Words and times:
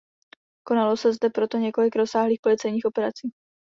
Konalo 0.63 0.97
se 0.97 1.13
zde 1.13 1.29
proto 1.29 1.57
několik 1.57 1.95
rozsáhlých 1.95 2.39
policejních 2.43 2.85
operací. 2.85 3.29